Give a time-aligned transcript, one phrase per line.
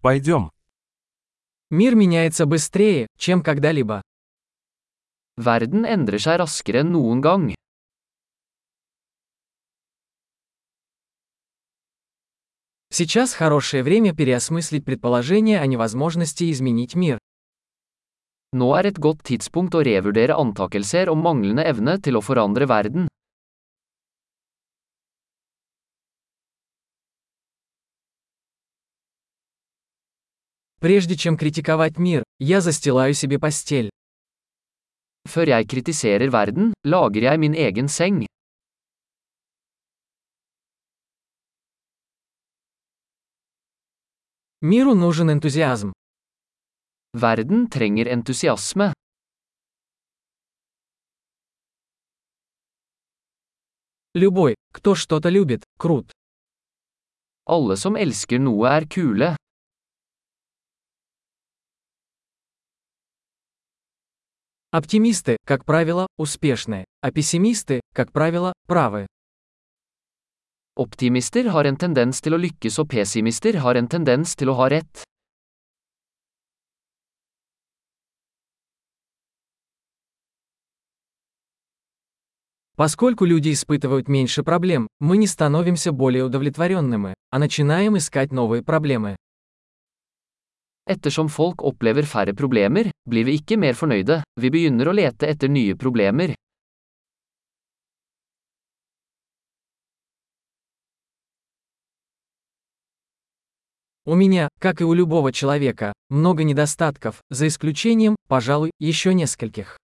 [0.00, 0.50] Пойдем.
[1.68, 4.02] Мир меняется быстрее, чем когда-либо.
[5.36, 7.52] Verden endrer seg raskere enn noen gang.
[12.90, 17.18] Сейчас хорошее время переосмыслить предположение о невозможности изменить мир.
[18.52, 23.06] Nå er et godt tidspunkt å revurdere antakelser om manglende evne til å forandre verden.
[30.80, 33.90] Прежде чем критиковать мир, я застилаю себе постель.
[35.28, 38.24] Før jeg kritiserer verden, lager jeg min egen seng.
[44.62, 45.92] Миру нужен энтузиазм.
[47.12, 48.94] Verden trenger entusiasme.
[54.14, 56.10] Любой, кто что-то любит, крут.
[57.44, 59.36] Alle som elsker noe er kule.
[64.72, 69.08] Оптимисты, как правило, успешны, а пессимисты, как правило, правы.
[70.78, 74.68] Optimister har en tendens til å lykkes og pessimister har en tendens til å ha
[74.70, 75.02] rett.
[82.76, 89.16] Поскольку люди испытывают меньше проблем, мы не становимся более удовлетворенными, а начинаем искать новые проблемы.
[90.85, 95.49] Ettersom folk opplever færre problemer, blir vi ikke mer fornøyde, vi begynner å lete etter
[95.49, 96.35] nye problemer.
[104.07, 109.77] У меня, как и у любого человека, много недостатков, за исключением, пожалуй, еще нескольких.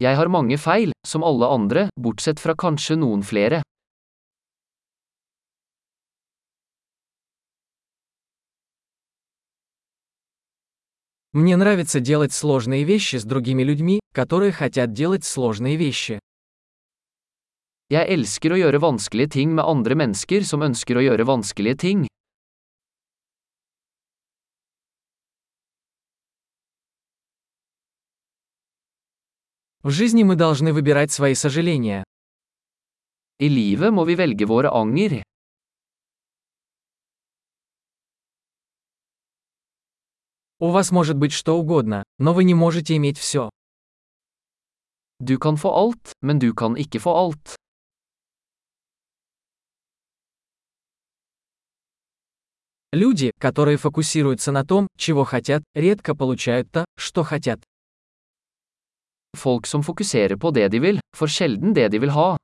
[0.00, 3.60] Jeg har mange feil, som alle andre, bortsett fra kanskje noen flere.
[11.33, 16.19] Мне нравится делать сложные вещи с другими людьми, которые хотят делать сложные вещи.
[17.87, 22.07] Jeg elsker å gjøre vanskelige ting med andre mennesker som ønsker å gjøre vanskelige ting.
[29.83, 32.03] В жизни мы должны выбирать свои сожаления.
[33.39, 35.23] I livet må vi velge våre anger.
[40.63, 43.49] У вас может быть что угодно, но вы не можете иметь все.
[45.19, 47.55] Du kan få alt, men du kan ikke få alt.
[52.93, 57.63] Люди, которые фокусируются на том, чего хотят, редко получают то, что хотят.
[59.35, 62.37] Folk som fokuserer på det de vil, får sjelden det de vil ha.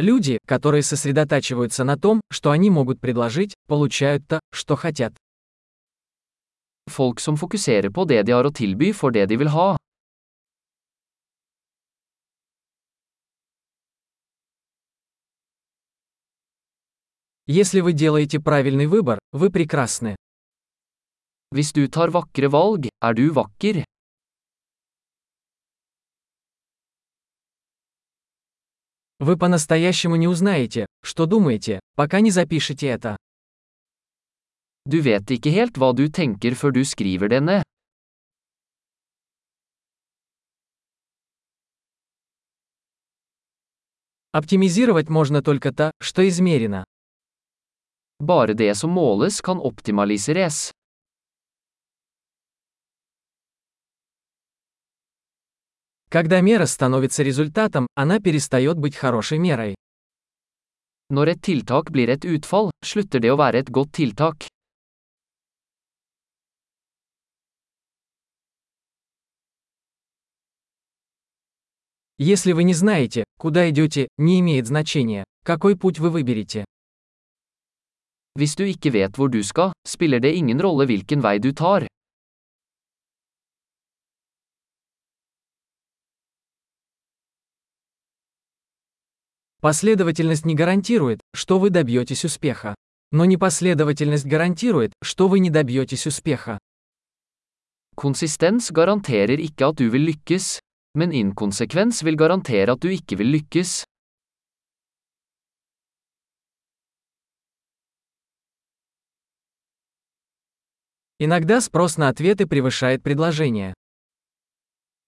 [0.00, 5.12] Люди, которые сосредотачиваются на том, что они могут предложить, получают то, что хотят.
[6.88, 9.76] Folk som fokuserer på det de har å tilby får det de vil ha.
[17.46, 20.16] Если вы делаете правильный выбор, вы прекрасны.
[21.52, 23.84] Hvis du tar vakre valg, er du vakker.
[29.20, 33.16] Вы по-настоящему не узнаете, что думаете, пока не запишете это.
[34.86, 37.62] Du vet ikke helt hva du tenker før du skriver det ned.
[44.32, 46.84] Оптимизировать можно только то, что измерено.
[48.22, 50.69] Bare det som måles kan optimaliseres.
[56.10, 59.76] Когда мера становится результатом, она перестает быть хорошей мерой.
[61.08, 64.46] Når et tiltak blir et utfall, slutter det å være et godt tiltak.
[72.18, 76.64] Если вы не знаете, куда идете, не имеет значения, какой путь вы выберете.
[78.34, 81.86] Hvis du ikke vet hvor du skal, spiller det ingen rolle hvilken vei du tar.
[89.60, 92.74] Последовательность не гарантирует, что вы добьетесь успеха.
[93.12, 96.58] Но непоследовательность гарантирует, что вы не добьетесь успеха.
[97.94, 100.60] Konsistens garanterer ikke at du vil lykkes,
[100.96, 103.84] men inkonsekvens vil garantere at du ikke vil lykkes.
[111.18, 113.74] Иногда спрос на ответы превышает предложение.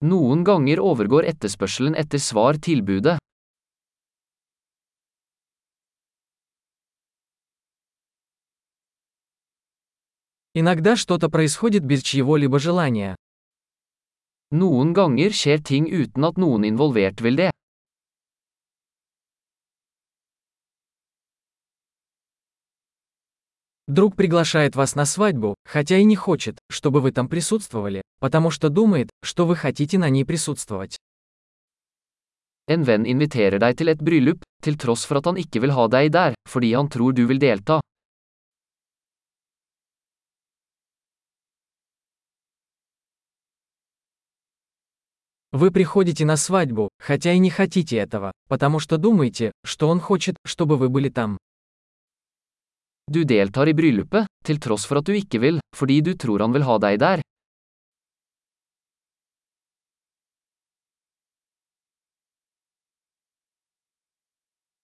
[0.03, 3.22] Noen ganger overgår etterspørselen etter svar tilbudet.
[10.55, 13.17] Иногда что-то происходит без чьего-либо желания.
[14.51, 17.51] Noen ganger skjer ting uten at noen involvert vil det.
[23.89, 28.69] Друг приглашает вас на свадьбу, хотя и не хочет, чтобы вы там присутствовали, потому что
[28.69, 30.99] думает, что вы хотите на ней присутствовать.
[32.71, 35.89] En venn inviterer deg til et bryllup, til tross for at han ikke vil ha
[35.89, 37.82] deg der, fordi han tror du vil delta.
[45.53, 50.37] Вы приходите на свадьбу, хотя и не хотите этого, потому что думаете, что он хочет,
[50.47, 51.37] чтобы вы были там.
[53.07, 56.55] Du deltar i bryllupet, til tross for at du ikke vil, fordi du tror han
[56.55, 57.21] vil ha deg der.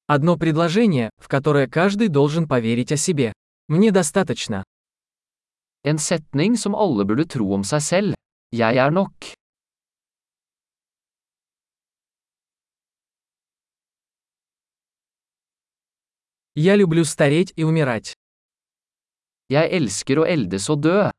[0.06, 3.32] Одно предложение, в которое каждый должен поверить о себе.
[3.68, 4.64] Мне достаточно.
[5.84, 8.14] En setning som alle burde tro om seg selv.
[8.52, 9.37] Jeg er nok.
[16.60, 18.16] Я люблю стареть и умирать.
[19.48, 21.12] Å eldes og dø.